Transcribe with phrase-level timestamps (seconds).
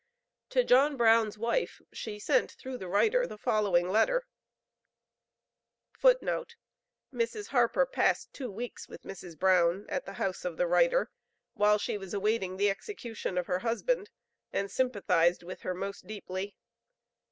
[0.49, 4.25] To John Brown's wife[A] she sent through the writer the following letter:
[5.99, 6.55] [Footnote
[7.13, 7.49] A: Mrs.
[7.49, 9.37] Harper passed two weeks with Mrs.
[9.37, 11.11] Brown at the house of the writer
[11.53, 14.09] while she was awaiting the execution of her husband,
[14.51, 16.55] and sympathized with her most deeply.